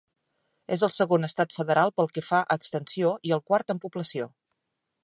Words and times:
És 0.75 0.83
el 0.87 0.93
segon 0.95 1.27
estat 1.27 1.53
federal 1.59 1.93
pel 2.01 2.09
que 2.17 2.25
fa 2.31 2.41
a 2.41 2.59
extensió 2.63 3.13
i 3.31 3.37
el 3.39 3.45
quart 3.53 3.77
en 3.77 3.85
població. 3.87 4.33